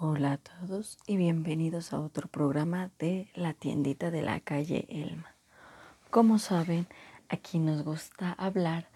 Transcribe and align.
Hola 0.00 0.34
a 0.34 0.36
todos 0.36 0.96
y 1.08 1.16
bienvenidos 1.16 1.92
a 1.92 1.98
otro 1.98 2.28
programa 2.28 2.92
de 3.00 3.26
La 3.34 3.52
tiendita 3.52 4.12
de 4.12 4.22
la 4.22 4.38
calle 4.38 4.86
Elma. 4.88 5.34
Como 6.10 6.38
saben, 6.38 6.86
aquí 7.28 7.58
nos 7.58 7.82
gusta 7.82 8.32
hablar 8.34 8.86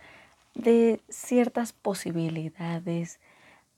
de 0.54 1.00
ciertas 1.08 1.72
posibilidades 1.72 3.18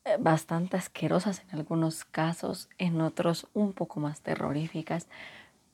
eh, 0.04 0.18
bastante 0.20 0.76
asquerosas 0.76 1.42
en 1.48 1.58
algunos 1.58 2.04
casos, 2.04 2.68
en 2.76 3.00
otros 3.00 3.46
un 3.54 3.72
poco 3.72 4.00
más 4.00 4.20
terroríficas, 4.20 5.08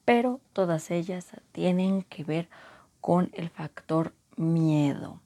pero 0.05 0.39
todas 0.53 0.93
ellas 0.93 1.33
tienen 1.51 2.03
que 2.05 2.23
ver 2.23 2.49
con 3.01 3.29
el 3.35 3.51
factor 3.51 4.15
miedo. 4.37 5.21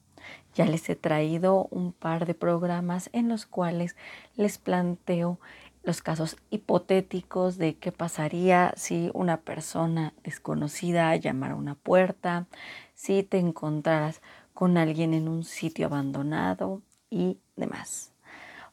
Ya 0.55 0.65
les 0.65 0.89
he 0.89 0.95
traído 0.95 1.67
un 1.69 1.91
par 1.91 2.25
de 2.25 2.33
programas 2.33 3.09
en 3.13 3.29
los 3.29 3.45
cuales 3.45 3.95
les 4.35 4.57
planteo 4.57 5.39
los 5.85 6.01
casos 6.01 6.37
hipotéticos 6.49 7.57
de 7.57 7.75
qué 7.75 7.91
pasaría 7.91 8.73
si 8.75 9.11
una 9.13 9.37
persona 9.37 10.13
desconocida 10.23 11.15
llamara 11.15 11.53
a 11.53 11.57
una 11.57 11.75
puerta, 11.75 12.47
si 12.95 13.21
te 13.21 13.37
encontraras 13.37 14.21
con 14.53 14.77
alguien 14.77 15.13
en 15.13 15.27
un 15.27 15.43
sitio 15.43 15.85
abandonado 15.85 16.81
y 17.11 17.37
demás. 17.55 18.11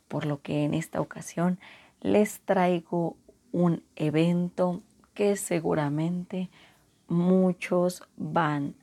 Por 0.08 0.24
lo 0.24 0.40
que 0.40 0.64
en 0.64 0.72
esta 0.72 1.00
ocasión 1.00 1.58
les 2.00 2.40
traigo 2.40 3.16
un 3.52 3.82
evento 3.94 4.80
que 5.12 5.36
seguramente 5.36 6.48
muchos 7.08 8.02
van 8.16 8.74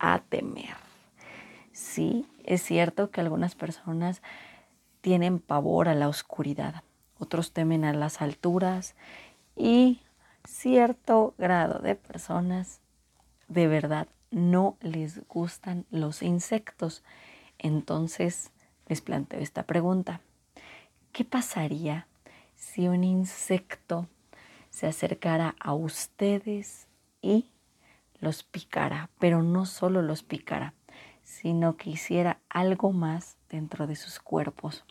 a 0.00 0.20
temer. 0.28 0.76
Sí, 1.70 2.26
es 2.42 2.62
cierto 2.62 3.10
que 3.10 3.20
algunas 3.20 3.54
personas 3.54 4.20
tienen 5.00 5.38
pavor 5.38 5.88
a 5.88 5.94
la 5.94 6.08
oscuridad 6.08 6.82
otros 7.18 7.52
temen 7.52 7.84
a 7.84 7.92
las 7.92 8.20
alturas 8.22 8.94
y 9.56 10.00
cierto 10.44 11.34
grado 11.38 11.80
de 11.80 11.94
personas 11.94 12.80
de 13.48 13.66
verdad 13.66 14.08
no 14.30 14.76
les 14.80 15.26
gustan 15.26 15.86
los 15.90 16.22
insectos. 16.22 17.02
Entonces 17.58 18.50
les 18.86 19.00
planteo 19.00 19.40
esta 19.40 19.64
pregunta. 19.64 20.20
¿Qué 21.12 21.24
pasaría 21.24 22.06
si 22.54 22.88
un 22.88 23.04
insecto 23.04 24.08
se 24.70 24.86
acercara 24.86 25.56
a 25.60 25.74
ustedes 25.74 26.86
y 27.22 27.50
los 28.20 28.42
picara? 28.42 29.10
Pero 29.18 29.42
no 29.42 29.66
solo 29.66 30.02
los 30.02 30.22
picara, 30.22 30.74
sino 31.24 31.76
que 31.76 31.90
hiciera 31.90 32.40
algo 32.48 32.92
más 32.92 33.36
dentro 33.48 33.86
de 33.86 33.96
sus 33.96 34.18
cuerpos. 34.20 34.84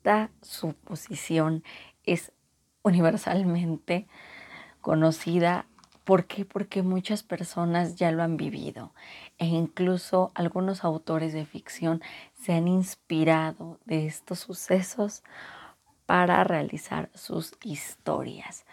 Esta 0.00 0.30
suposición 0.40 1.62
es 2.04 2.32
universalmente 2.82 4.06
conocida. 4.80 5.66
¿Por 6.04 6.24
qué? 6.24 6.46
Porque 6.46 6.82
muchas 6.82 7.22
personas 7.22 7.96
ya 7.96 8.10
lo 8.10 8.22
han 8.22 8.38
vivido 8.38 8.94
e 9.36 9.44
incluso 9.44 10.32
algunos 10.34 10.84
autores 10.84 11.34
de 11.34 11.44
ficción 11.44 12.00
se 12.32 12.54
han 12.54 12.66
inspirado 12.66 13.78
de 13.84 14.06
estos 14.06 14.38
sucesos 14.38 15.22
para 16.06 16.44
realizar 16.44 17.10
sus 17.12 17.52
historias. 17.62 18.64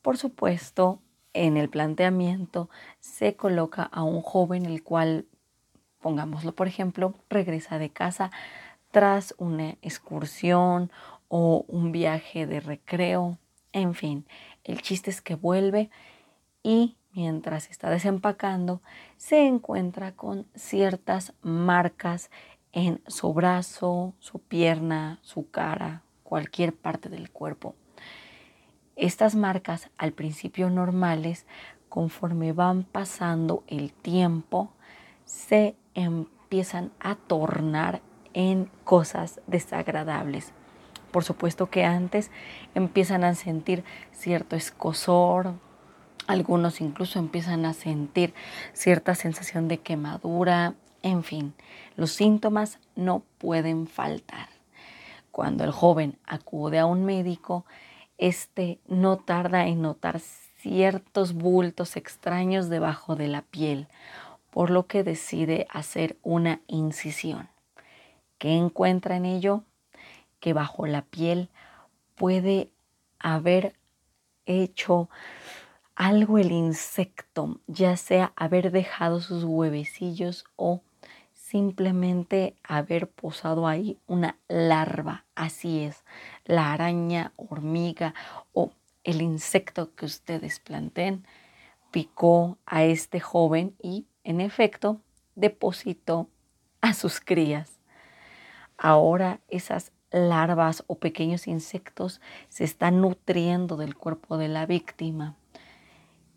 Por 0.00 0.16
supuesto, 0.16 1.00
en 1.32 1.56
el 1.56 1.68
planteamiento 1.68 2.70
se 3.00 3.34
coloca 3.34 3.82
a 3.82 4.04
un 4.04 4.22
joven 4.22 4.64
el 4.64 4.84
cual, 4.84 5.26
pongámoslo 6.00 6.54
por 6.54 6.68
ejemplo, 6.68 7.14
regresa 7.28 7.80
de 7.80 7.90
casa 7.90 8.30
tras 8.90 9.34
una 9.38 9.70
excursión 9.82 10.90
o 11.28 11.64
un 11.68 11.92
viaje 11.92 12.46
de 12.46 12.60
recreo. 12.60 13.38
En 13.72 13.94
fin, 13.94 14.26
el 14.64 14.82
chiste 14.82 15.10
es 15.10 15.20
que 15.20 15.34
vuelve 15.34 15.90
y 16.62 16.96
mientras 17.12 17.70
está 17.70 17.90
desempacando 17.90 18.82
se 19.16 19.46
encuentra 19.46 20.12
con 20.12 20.46
ciertas 20.54 21.32
marcas 21.42 22.30
en 22.72 23.00
su 23.06 23.32
brazo, 23.32 24.14
su 24.18 24.40
pierna, 24.40 25.18
su 25.22 25.50
cara, 25.50 26.02
cualquier 26.22 26.74
parte 26.74 27.08
del 27.08 27.30
cuerpo. 27.30 27.74
Estas 28.96 29.34
marcas 29.34 29.90
al 29.96 30.12
principio 30.12 30.70
normales, 30.70 31.46
conforme 31.88 32.52
van 32.52 32.84
pasando 32.84 33.64
el 33.66 33.92
tiempo, 33.92 34.72
se 35.24 35.76
empiezan 35.94 36.92
a 37.00 37.14
tornar 37.14 38.02
en 38.34 38.70
cosas 38.84 39.40
desagradables. 39.46 40.52
Por 41.10 41.24
supuesto 41.24 41.70
que 41.70 41.84
antes 41.84 42.30
empiezan 42.74 43.24
a 43.24 43.34
sentir 43.34 43.84
cierto 44.12 44.56
escosor, 44.56 45.54
algunos 46.26 46.82
incluso 46.82 47.18
empiezan 47.18 47.64
a 47.64 47.72
sentir 47.72 48.34
cierta 48.74 49.14
sensación 49.14 49.66
de 49.68 49.78
quemadura, 49.78 50.74
en 51.02 51.24
fin, 51.24 51.54
los 51.96 52.12
síntomas 52.12 52.78
no 52.96 53.22
pueden 53.38 53.86
faltar. 53.86 54.48
Cuando 55.30 55.64
el 55.64 55.70
joven 55.70 56.18
acude 56.26 56.78
a 56.78 56.86
un 56.86 57.04
médico, 57.04 57.64
este 58.18 58.78
no 58.88 59.16
tarda 59.16 59.66
en 59.66 59.80
notar 59.80 60.20
ciertos 60.58 61.32
bultos 61.32 61.96
extraños 61.96 62.68
debajo 62.68 63.16
de 63.16 63.28
la 63.28 63.42
piel, 63.42 63.88
por 64.50 64.70
lo 64.70 64.86
que 64.86 65.04
decide 65.04 65.66
hacer 65.70 66.16
una 66.22 66.60
incisión. 66.66 67.48
¿Qué 68.38 68.56
encuentra 68.56 69.16
en 69.16 69.24
ello? 69.24 69.64
Que 70.40 70.52
bajo 70.52 70.86
la 70.86 71.02
piel 71.02 71.48
puede 72.14 72.70
haber 73.18 73.74
hecho 74.46 75.08
algo 75.96 76.38
el 76.38 76.52
insecto, 76.52 77.60
ya 77.66 77.96
sea 77.96 78.32
haber 78.36 78.70
dejado 78.70 79.20
sus 79.20 79.42
huevecillos 79.42 80.44
o 80.54 80.82
simplemente 81.32 82.54
haber 82.62 83.08
posado 83.10 83.66
ahí 83.66 83.98
una 84.06 84.38
larva. 84.46 85.24
Así 85.34 85.80
es, 85.80 86.04
la 86.44 86.72
araña, 86.72 87.32
hormiga 87.36 88.14
o 88.52 88.70
el 89.02 89.22
insecto 89.22 89.94
que 89.94 90.04
ustedes 90.04 90.60
planteen 90.60 91.26
picó 91.90 92.58
a 92.66 92.84
este 92.84 93.18
joven 93.18 93.74
y 93.82 94.06
en 94.22 94.40
efecto 94.40 95.00
depositó 95.34 96.28
a 96.80 96.92
sus 96.92 97.18
crías. 97.18 97.77
Ahora 98.78 99.40
esas 99.48 99.92
larvas 100.10 100.84
o 100.86 100.94
pequeños 100.94 101.46
insectos 101.48 102.20
se 102.48 102.64
están 102.64 103.00
nutriendo 103.00 103.76
del 103.76 103.96
cuerpo 103.96 104.38
de 104.38 104.48
la 104.48 104.64
víctima 104.64 105.36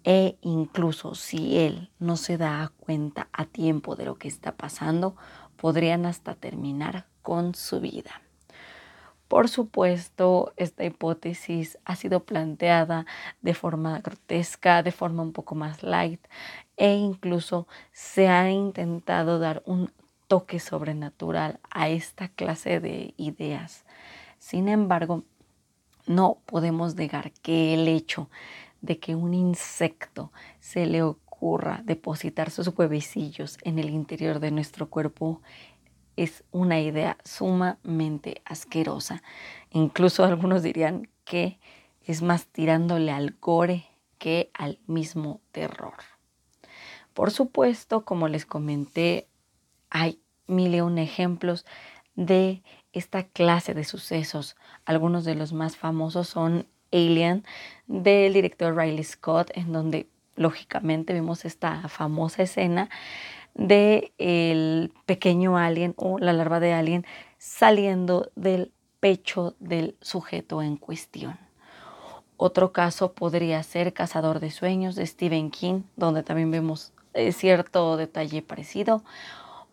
e 0.03 0.37
incluso 0.41 1.13
si 1.13 1.59
él 1.59 1.91
no 1.99 2.17
se 2.17 2.37
da 2.37 2.71
cuenta 2.79 3.29
a 3.31 3.45
tiempo 3.45 3.95
de 3.95 4.05
lo 4.05 4.15
que 4.15 4.27
está 4.27 4.53
pasando, 4.53 5.15
podrían 5.55 6.07
hasta 6.07 6.33
terminar 6.33 7.05
con 7.21 7.53
su 7.53 7.79
vida. 7.79 8.21
Por 9.27 9.47
supuesto, 9.47 10.51
esta 10.57 10.83
hipótesis 10.83 11.77
ha 11.85 11.95
sido 11.95 12.25
planteada 12.25 13.05
de 13.41 13.53
forma 13.53 13.99
grotesca, 13.99 14.83
de 14.83 14.91
forma 14.91 15.23
un 15.23 15.31
poco 15.31 15.55
más 15.55 15.83
light 15.83 16.19
e 16.75 16.95
incluso 16.95 17.67
se 17.93 18.27
ha 18.27 18.49
intentado 18.49 19.39
dar 19.39 19.61
un 19.65 19.93
toque 20.31 20.61
sobrenatural 20.61 21.59
a 21.69 21.89
esta 21.89 22.29
clase 22.29 22.79
de 22.79 23.13
ideas. 23.17 23.83
Sin 24.39 24.69
embargo, 24.69 25.25
no 26.07 26.37
podemos 26.45 26.95
negar 26.95 27.33
que 27.41 27.73
el 27.73 27.85
hecho 27.89 28.29
de 28.79 28.97
que 28.97 29.13
un 29.13 29.33
insecto 29.33 30.31
se 30.61 30.85
le 30.85 31.03
ocurra 31.03 31.81
depositar 31.83 32.49
sus 32.49 32.69
huevecillos 32.69 33.57
en 33.63 33.77
el 33.77 33.89
interior 33.89 34.39
de 34.39 34.51
nuestro 34.51 34.89
cuerpo 34.89 35.41
es 36.15 36.45
una 36.51 36.79
idea 36.79 37.17
sumamente 37.25 38.41
asquerosa. 38.45 39.23
Incluso 39.69 40.23
algunos 40.23 40.63
dirían 40.63 41.09
que 41.25 41.59
es 42.05 42.21
más 42.21 42.47
tirándole 42.47 43.11
al 43.11 43.35
gore 43.41 43.83
que 44.17 44.49
al 44.53 44.79
mismo 44.87 45.41
terror. 45.51 45.95
Por 47.13 47.31
supuesto, 47.31 48.05
como 48.05 48.29
les 48.29 48.45
comenté, 48.45 49.27
hay 49.91 50.20
mil 50.51 50.81
un 50.81 50.97
ejemplos 50.97 51.65
de 52.15 52.61
esta 52.93 53.23
clase 53.23 53.73
de 53.73 53.83
sucesos. 53.83 54.55
Algunos 54.85 55.25
de 55.25 55.35
los 55.35 55.53
más 55.53 55.77
famosos 55.77 56.27
son 56.27 56.67
Alien 56.91 57.45
del 57.87 58.33
director 58.33 58.75
Riley 58.75 59.03
Scott, 59.03 59.49
en 59.53 59.71
donde 59.71 60.07
lógicamente 60.35 61.13
vimos 61.13 61.45
esta 61.45 61.87
famosa 61.87 62.43
escena 62.43 62.89
de 63.53 64.13
el 64.17 64.93
pequeño 65.05 65.57
alien 65.57 65.93
o 65.97 66.19
la 66.19 66.33
larva 66.33 66.59
de 66.59 66.73
alien 66.73 67.05
saliendo 67.37 68.31
del 68.35 68.71
pecho 68.99 69.55
del 69.59 69.95
sujeto 70.01 70.61
en 70.61 70.77
cuestión. 70.77 71.37
Otro 72.37 72.71
caso 72.71 73.13
podría 73.13 73.61
ser 73.63 73.93
Cazador 73.93 74.39
de 74.39 74.51
Sueños 74.51 74.95
de 74.95 75.05
Stephen 75.05 75.51
King, 75.51 75.83
donde 75.95 76.23
también 76.23 76.49
vemos 76.49 76.93
eh, 77.13 77.33
cierto 77.33 77.97
detalle 77.97 78.41
parecido 78.41 79.03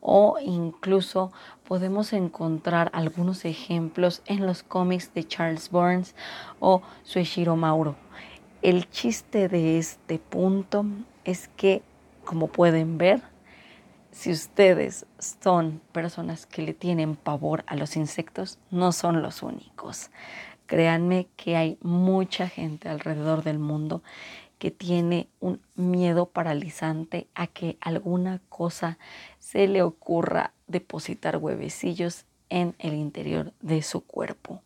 o 0.01 0.37
incluso 0.41 1.33
podemos 1.65 2.13
encontrar 2.13 2.91
algunos 2.95 3.45
ejemplos 3.45 4.23
en 4.27 4.47
los 4.47 4.63
cómics 4.63 5.13
de 5.15 5.25
Charles 5.25 5.71
Burns 5.71 6.15
o 6.61 6.83
Sueshiro 7.03 7.57
Mauro. 7.57 7.97
El 8.63 8.89
chiste 8.91 9.49
de 9.49 9.79
este 9.79 10.19
punto 10.19 10.85
es 11.25 11.49
que, 11.49 11.83
como 12.25 12.49
pueden 12.49 12.99
ver, 12.99 13.23
si 14.11 14.33
ustedes 14.33 15.07
son 15.19 15.81
personas 15.93 16.47
que 16.47 16.63
le 16.63 16.75
tienen 16.75 17.15
pavor 17.15 17.63
a 17.67 17.77
los 17.77 17.97
insectos, 17.97 18.59
no 18.71 18.93
son 18.93 19.23
los 19.23 19.43
únicos. 19.43 20.11
Créanme 20.67 21.29
que 21.37 21.57
hay 21.57 21.79
mucha 21.83 22.49
gente 22.49 22.89
alrededor 22.89 23.43
del 23.43 23.59
mundo 23.59 24.03
que 24.59 24.71
tiene 24.71 25.29
un 25.41 25.61
miedo 25.75 26.27
paralizante 26.27 27.29
a 27.35 27.47
que 27.47 27.79
alguna 27.81 28.41
cosa 28.49 28.99
se 29.39 29.69
le 29.69 29.83
ocurra 29.83 30.53
depositar 30.67 31.37
huevecillos 31.37 32.25
en 32.51 32.75
el 32.79 32.95
interior 32.95 33.53
de 33.61 33.83
su 33.83 34.01
cuerpo. 34.03 34.63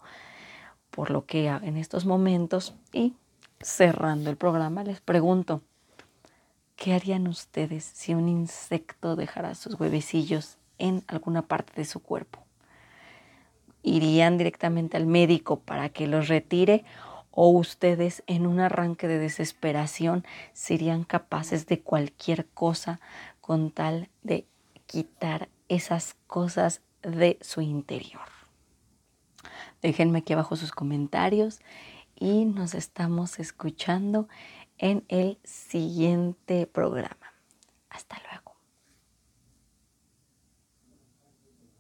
Por 0.91 1.11
lo 1.11 1.27
que 1.27 1.47
en 1.47 1.77
estos 1.77 2.07
momentos 2.07 2.75
y 2.93 3.15
cerrando 3.61 4.31
el 4.31 4.37
programa 4.37 4.85
les 4.85 5.01
pregunto, 5.01 5.63
¿qué 6.77 6.95
harían 6.95 7.29
ustedes 7.29 7.85
si 7.85 8.15
un 8.15 8.29
insecto 8.29 9.17
dejara 9.17 9.55
sus 9.55 9.79
huevecillos 9.79 10.59
en 10.79 11.05
alguna 11.07 11.43
parte 11.43 11.73
de 11.77 11.85
su 11.85 12.01
cuerpo? 12.01 12.41
¿Irían 13.83 14.39
directamente 14.39 14.97
al 14.97 15.07
médico 15.07 15.61
para 15.61 15.89
que 15.89 16.07
los 16.07 16.29
retire 16.29 16.85
o 17.33 17.49
ustedes 17.49 18.23
en 18.27 18.47
un 18.47 18.61
arranque 18.61 19.09
de 19.09 19.19
desesperación 19.19 20.25
serían 20.53 21.05
capaces 21.05 21.67
de 21.67 21.81
cualquier 21.81 22.47
cosa 22.47 23.01
con 23.41 23.71
tal 23.71 24.09
de 24.23 24.47
quitar 24.87 25.49
esas 25.69 26.15
cosas 26.27 26.83
de 27.03 27.39
su 27.41 27.61
interior. 27.61 28.23
Déjenme 29.81 30.21
aquí 30.21 30.33
abajo 30.33 30.55
sus 30.55 30.71
comentarios 30.71 31.61
y 32.15 32.45
nos 32.45 32.75
estamos 32.75 33.41
escuchando 33.41 34.29
en 34.79 35.05
el 35.09 35.39
siguiente 35.43 36.67
programa. 36.67 37.33
Hasta 37.91 38.21
luego. 38.29 38.42